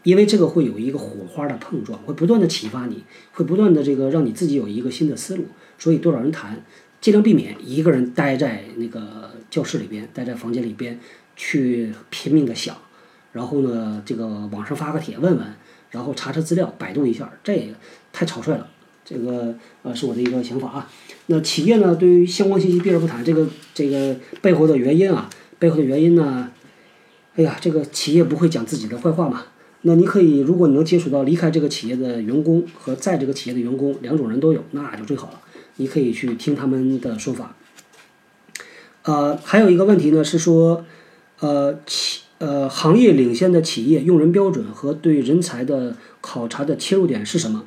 [0.03, 5.45] 因为这个会有一个火花的碰撞，会不断的启发你，会不断的这个让你自己有一个新的思路。
[5.79, 6.61] 所以多少人谈，
[7.01, 10.99] 尽量避免一个人待在那个教室里边，待在房间里边
[11.37, 12.77] 去拼命的想，
[13.33, 15.47] 然后呢，这个网上发个帖问问，
[15.91, 17.75] 然后查查资料，百度一下，这也
[18.13, 18.69] 太草率了。
[19.05, 20.91] 这个呃是我的一个想法啊。
[21.27, 25.29] 那企业呢，对于相关信息避而不谈，这个这个背后的原因啊。
[25.59, 26.53] 背后的原因呢？
[27.35, 29.47] 哎呀，这个企业不会讲自己的坏话嘛？
[29.83, 35.41] 那你可以，如果你能接触到离开这个企业的员工和在这个企业的员工两种人都有，那就最好了。
[35.77, 37.57] 你可以去听他们的说法。
[39.03, 40.85] 呃，还有一个问题呢，是说，
[41.41, 47.65] 呃，企呃行业领先的企业用人标准和对人才的考察的切入点是什么？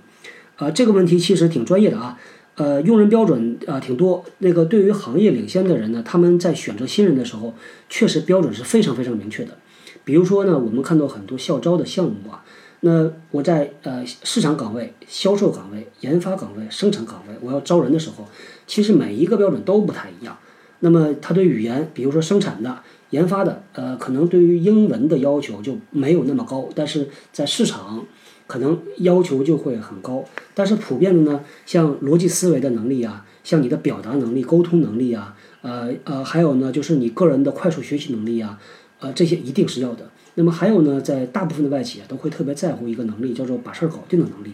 [0.55, 2.17] 啊，这个问题其实挺专业的啊。
[2.55, 4.23] 呃，用人标准啊挺多。
[4.39, 7.55] 那个对于行业领先的人呢，他们在选择新人的时候，
[7.89, 9.57] 确实标准是非常非常明确的。
[10.03, 12.43] 比如说呢，我们看到很多校招的项目啊，
[12.81, 18.27] 那我在呃市场岗位、销售岗位、研发岗位、生产岗位，我要招人的时候，
[18.67, 20.38] 其实每一个标准都不太一样。
[20.81, 22.79] 那么他对语言，比如说生产的、
[23.12, 28.06] 研发的，呃，可能对于英文的要求就没有那么高，但是在市场
[28.47, 30.26] 可能要求就会很高。
[30.54, 38.60] 但是普遍的呢，像逻辑思维的能力啊，像你的表达能力、沟通能力啊，呃呃，还有呢，就是你个人的快速学习能力啊，
[39.00, 40.10] 呃，这些一定是要的。
[40.36, 44.52] 那么还有呢，在大部分的外企啊，都会特别在乎一个能力，叫做把事儿搞定的能力。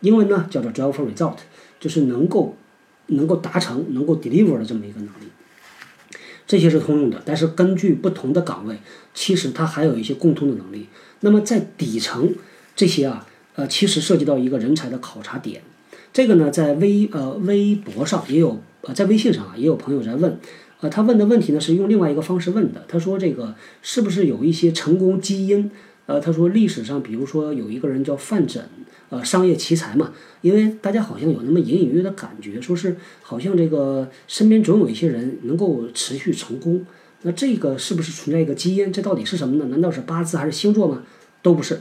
[0.00, 1.38] 英文呢叫做 drive for result，
[1.80, 2.54] 就是能够
[3.06, 5.26] 能够达成、能够 deliver 的这么一个能力。
[6.46, 8.78] 这些是通用的，但是根据不同的岗位，
[9.12, 10.86] 其实它还有一些共通的能力。
[11.20, 12.34] 那么在底层
[12.74, 15.62] 这些啊，呃，其实涉及到一个人才的考察点。
[16.12, 20.38] 这个呢，在微呃微博上也有，呃，在微信上啊也有朋友在问，
[20.80, 22.84] 呃，他问的问题呢是用另外一个方式问的。
[22.86, 25.70] 他说这个是不是有一些成功基因？
[26.06, 28.60] 呃，他说历史上，比如说有一个人叫范缜，
[29.10, 36.86] 呃，商业奇才嘛，因为大家好像有那么隐隐约约的感觉，说是好像这个身边总有一些人能够持续成功。
[37.22, 38.92] 那这个是不是存在一个基因？
[38.92, 39.66] 这到底是什么呢？
[39.66, 41.02] 难道是八字还是星座吗？
[41.42, 41.78] 都不是。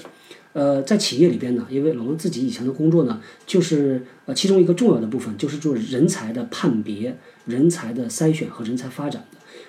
[0.54, 9.24] 呃，在企业里边呢，因为老王自己以前的工作呢，就是呃其中一个重要的部分就是做人才的判别、人才的筛选和人才发展。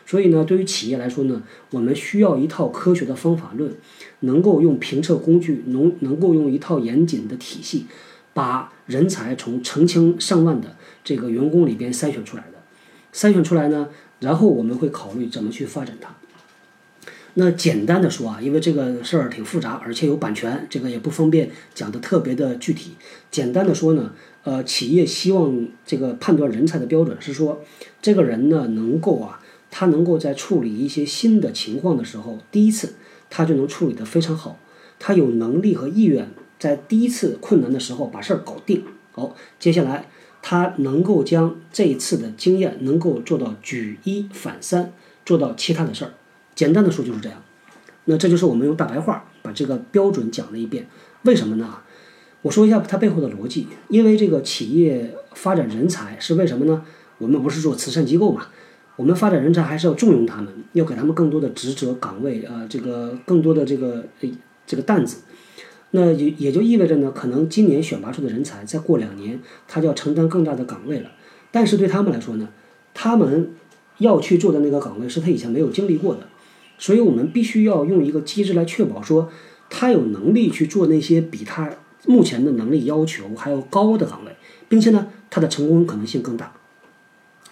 [0.06, 3.72] 所以呢，对于企业来说呢，我们需要一套科学的方法论，
[4.20, 7.86] 能够用评测工具，能能够用一套严谨的体系，
[8.32, 12.58] 把人才从成千上万的这个员工里边筛选出来的，
[13.12, 13.88] 筛选出来呢，
[14.20, 16.14] 然后我们会考虑怎么去发展它。
[17.34, 22.92] 那简单的说啊，因为这个事儿挺复杂，而且有版权，这个也不方便讲的特别的具体。
[23.32, 24.12] 简单的说呢，
[24.44, 27.64] 呃，企业希望这个判断人才的标准是说，
[28.00, 29.40] 这个人呢能够啊。
[29.78, 32.94] 他能够在处理一些新的情况的时候，第一次
[33.28, 34.58] 他就能处理得非常好。
[34.98, 38.82] 他有能力和意愿在第一次困难的时候把事儿搞定。
[39.12, 40.08] 好，接下来
[40.40, 44.94] 他能够将这一次的经验能够做到举一反三，
[45.26, 46.14] 做到其他的事儿。
[46.54, 47.42] 简单的说就是这样。
[48.06, 50.88] 那这就是我们用大白话把这个标准讲了一遍。
[51.24, 51.80] 为什么呢？
[52.40, 53.68] 我说一下它背后的逻辑。
[53.88, 56.82] 因为这个企业发展人才是为什么呢？
[57.18, 58.46] 我们不是做慈善机构嘛？
[58.96, 64.04] 我们发展人才还是要重用他们，要给他们更多的职责岗位啊，这个更多的这个
[64.66, 65.18] 这个担子，
[65.90, 71.10] 那也也就意味着呢，可能今年选拔出的人才，再过两年他就要承担更大的岗位了。
[71.50, 72.48] 但是对他们来说呢，
[72.94, 73.50] 他们
[73.98, 76.26] 要去做的那个岗位是他以前没有经历过的，
[76.78, 79.30] 所以我们必须要用一个机制来确保说，
[79.68, 81.70] 他有能力去做那些比他
[82.06, 84.34] 目前的能力要求还要高的岗位，
[84.68, 86.52] 并且呢，他的成功可能性更大。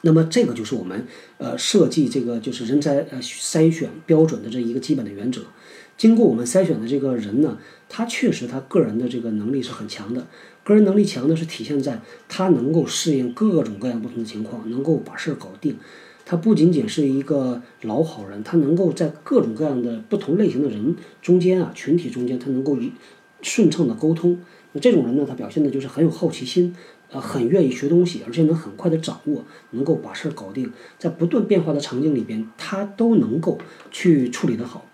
[0.04, 1.06] 那么这个就是我们
[1.38, 5.40] 呃设计这个就是人才呃筛选标准的这一个基本的原则。
[5.96, 7.56] 经过我们筛选的这个人呢，
[7.88, 10.26] 他确实他个人的这个能力是很强的。
[10.62, 15.76] 个人能力强呢，是体现在他能够适应各种各样不同的情况，能够把事儿搞定。
[16.26, 22.76] 他不仅仅是一个老好人，他能够在各种各样的不同类型的人中间啊群体中间，他能够
[23.40, 24.38] 顺畅的沟通。
[24.72, 26.74] 那这种人呢，他表现的就是很有好奇心。
[27.12, 33.58] 呃，很愿意学东西，而且能很快的掌握，能够把事儿搞定，在不断变化的场景里边，他都能够
[33.90, 34.86] 去处理得好。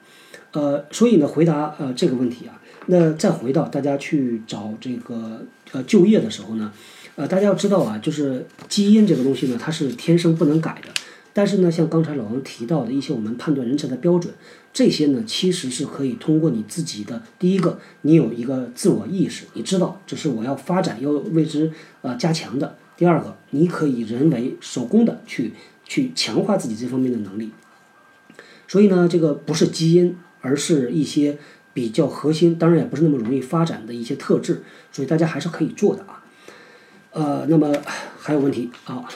[0.53, 6.73] 呃，所以呢，回答呃这个问题啊，那再回到大家去找这个呃就业的时候呢，
[7.16, 10.92] 呃，大家要知道啊，就是基因这个东西呢，它是天生不能改的。
[11.40, 14.35] 但是呢，像刚才老王提到的一些我们判断人才的标准，
[14.74, 21.72] 这些呢其实是可以通过你自己的第一个，你有一个自我意识，你知道这是我要发展要为之
[22.03, 22.76] 呃加强的。
[22.94, 25.55] 第二个，你可以人为手工的去
[25.87, 27.53] 去强化自己这方面的能力。
[28.68, 31.38] 所以呢，这个不是基因，而是一些
[31.72, 34.62] 比较核心，当然也不是那么容易发展的一些特质。
[34.92, 36.22] 所以大家还是可以做的啊。
[37.12, 37.74] 呃，那么
[38.18, 39.09] 还有问题啊？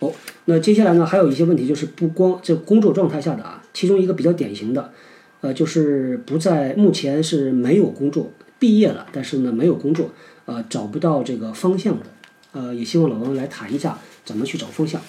[0.00, 0.12] 哦
[0.44, 4.92] 那接下来呢，还有一些问题，就是不光这工作状态下的啊，其中一个比较典型的，
[5.40, 10.10] 呃，就是不在目前是没有工作，毕业了，但是呢没有工作，
[10.46, 12.06] 呃，找不到这个方向的，
[12.52, 15.00] 呃，也希望老王来谈一下怎么去找方向。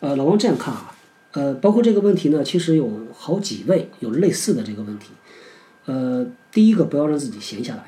[0.00, 0.94] 呃，老王这样看啊，
[1.32, 5.10] 呃，包括这个问题呢，其实有好几位有类似的这个问题。
[5.84, 7.84] 呃，第一个不要让自己闲下来，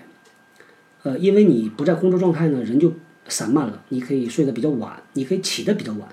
[1.02, 2.92] 呃，因为你不在工作状态呢，人就
[3.28, 6.08] 散漫了，你可以睡得比较晚，你可以起得比较晚。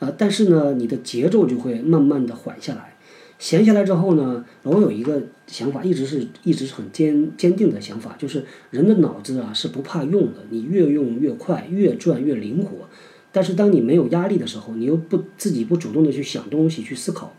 [0.00, 2.96] 呃，但是呢，你的节奏就会慢慢的缓下来，
[3.38, 12.88] 闲下来之后呢，我有一个想法，一直是一直是很坚坚定的想法，就是人的脑子啊是不怕用的，你越用越快，越转越灵活。
[13.32, 17.34] 但是当你没有压力的时候，你又不自己不主动的去想东西去思考，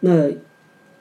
[0.00, 0.30] 那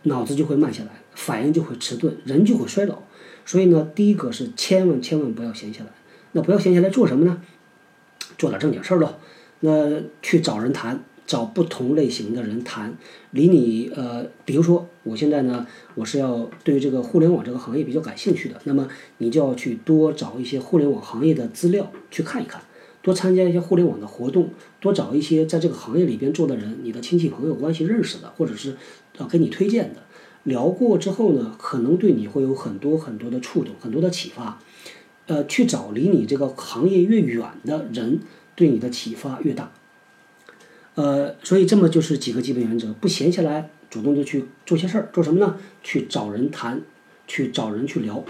[0.03, 3.03] 脑子就会慢下来，反应就会迟钝，人就会衰老。
[3.45, 5.89] 所以呢，第一个是千万千万不要闲下来。
[6.34, 7.41] 那不要闲下来做什么呢？
[8.38, 9.15] 做点正经事儿喽。
[9.62, 12.95] 那去找人谈，找不同类型的人谈，
[13.32, 18.88] 离你呃，比如说我现在呢，我是要对这个互联网这个行业比较感兴趣的，那么
[19.18, 22.62] 你就要去多找一些互联网行业的资料去看一看，
[23.01, 24.49] 多参加一些互联网的活动，
[24.80, 28.78] 多找一些在这个行业里边做的人，你的亲戚朋友关系认识的，或者是
[29.18, 30.01] 呃给你推荐的。
[30.43, 34.60] 聊过之后呢，可能对你会有很多很多的触动，很多的启发。
[35.26, 38.20] 呃，去找离你这个行业越远的人，
[38.56, 39.72] 对你的启发越大。
[40.95, 45.58] 呃，所以这么就是几个基本原则：不闲下来，主动的去做些事儿，做什么呢？
[45.84, 46.82] 去找人谈，
[47.28, 48.24] 去找人去聊。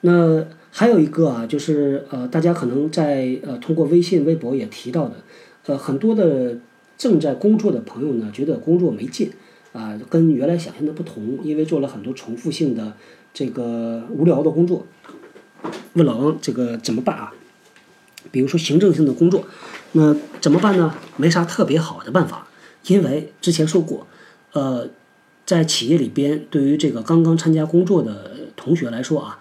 [0.00, 5.16] 那还有一个啊，就是呃，大家可能在呃通过微信、微博也提到的，
[5.66, 6.58] 呃，很多的
[6.96, 9.30] 正在工作的朋友呢，觉得工作没劲。
[9.72, 12.92] 啊，跟原来想象的不同，因为做了很多重复性的
[13.32, 14.84] 这个无聊的工作。
[15.92, 17.32] 问老王这个怎么办啊？
[18.30, 19.46] 比如说行政性的工作，
[19.92, 20.94] 那怎么办呢？
[21.16, 22.46] 没啥特别好的办法，
[22.86, 24.06] 因为之前说过，
[24.52, 24.88] 呃，
[25.44, 29.38] 在企业里边，对于这个刚刚参加工作的同学来说啊，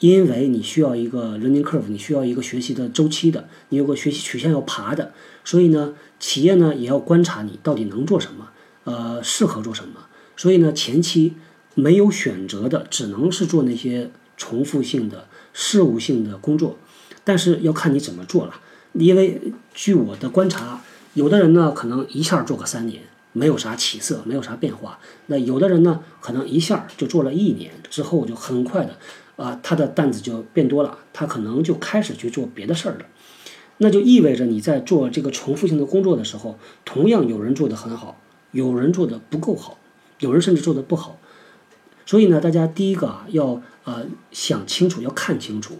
[0.00, 5.12] 因为你需要一个 learning curve，你需要一个学习的周期的，你有个学习曲线要爬的，
[5.44, 8.48] 所以呢，企业呢也要观察你到底能做什么。
[8.84, 10.06] 呃，适合做什么？
[10.36, 11.34] 所以呢，前期
[11.74, 16.78] 没有选择的，只能是做那些重复性的、事务性的工作。
[17.26, 18.54] 但是要看你怎么做了，
[18.92, 19.42] 因为
[19.74, 20.80] 据我的观察，
[21.14, 23.02] 有的人呢可能一下做个三年，
[23.32, 28.96] 没有啥起色，没有啥变化；那有的人呢，可能一下就做了一年之后，就很快的
[29.34, 33.06] 啊，他的担子就变多了，他可能就开始去做别的事儿了。
[33.78, 38.20] 那就意味着你在做这个重复性的工作的时候，同样有人做得很好。
[38.52, 39.76] 有人做得不够好，
[40.20, 41.18] 有人甚至做得不好，
[42.06, 45.74] 所以呢，大家第一个啊要呃想清楚，要看清楚，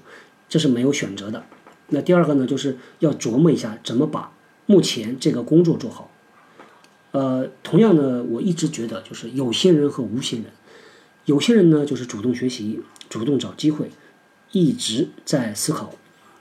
[0.48, 1.44] 这是没有选择的。
[1.88, 4.32] 那第二个呢，就是要琢磨一下怎么把
[4.66, 6.10] 目前这个工作做好。
[7.12, 10.52] 呃，同样呢，我一直觉得就是有心人和无心人，
[11.24, 13.90] 有些人呢就是主动学习，主动找机会，
[14.52, 15.94] 一直在思考，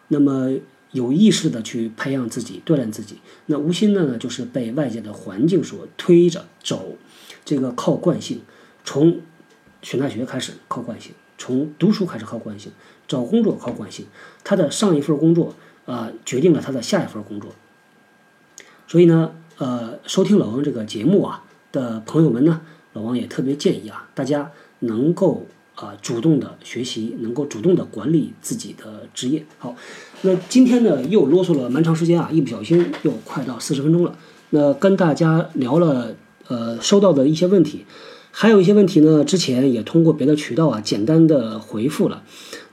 [0.10, 0.56] 那么。
[0.92, 3.18] 有意识的去培养自己，锻炼自己。
[3.48, 6.96] 那无心的呢，就是被外界的环境所推着走，
[7.44, 8.40] 这个靠惯性。
[8.86, 9.20] 从
[9.82, 12.72] 选大学开始靠惯性，从读书开始靠惯性，
[13.08, 14.06] 找工作靠惯性。
[14.44, 15.54] 他的上一份工作
[15.86, 17.52] 啊，决定了他的下一份工作。
[18.88, 22.62] 所以呢，呃，收听老王这个节目啊的朋友们呢，
[22.94, 25.46] 老王也特别建议啊，大家能够。
[25.76, 29.46] 啊，主动的学习，能够主动的管理自己的职业。
[29.58, 29.76] 好，
[30.22, 34.18] 那今天呢又啰嗦了蛮长时间啊，一不小心又快到四十分钟了。
[34.52, 36.16] 那跟大家聊了
[36.48, 37.86] 呃收到的一些问题，
[38.32, 42.24] 还有一些问题呢，之前也通过别的渠道啊简单的回复了。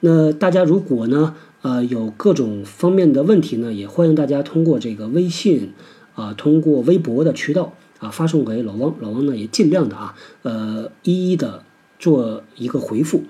[0.04, 5.72] 那大家如果呢呃有各种方面的问题呢，也欢迎大家通过这个微信
[6.14, 11.64] 啊，通过微博的渠道啊发送给老汪，老汪呢也尽量的啊呃一一的。
[12.02, 13.22] 做一个回复，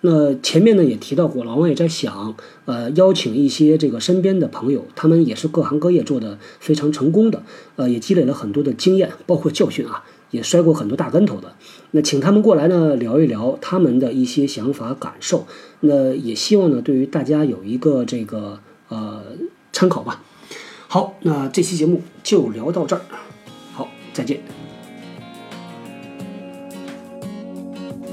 [0.00, 7.42] 那前面呢也提到过，老王也在想，呃，邀请一些这个身边的朋友，他们也是各行各业做的非常成功的，
[7.74, 11.56] 呃，也积累了很多的经验，包括教训啊，也摔过很多大跟头的。
[11.90, 15.48] 那请他们过来呢聊一聊他们的一些想法感受，
[15.84, 19.22] 那也希望呢对于大家有一个这个呃
[19.72, 20.22] 参考吧。
[20.86, 23.02] 好，那这期节目就聊到这儿，
[23.72, 24.40] 好，再见。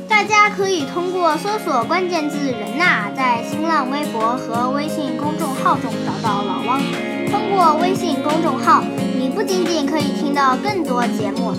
[0.08, 6.82] 大家可以通过搜索关键字“人呐”在新浪微博和微信公众号中找到老汪。
[7.30, 8.84] 通过微信公众号，
[9.18, 11.54] 你不仅仅可以听到更多节目，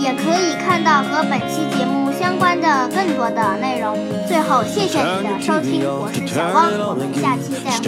[0.00, 3.97] 也可以看到和本期节目相关的更多的内容。
[4.27, 7.81] 最后，谢谢你的收听，我是小汪，我们下期再会。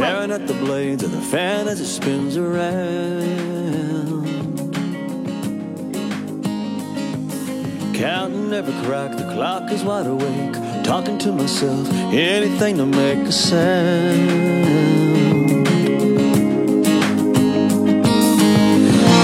[7.94, 10.58] Counting every crack, the clock is wide awake.
[10.84, 13.54] Talking to myself, anything to make a sound.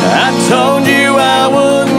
[0.06, 1.93] I told you I wouldn't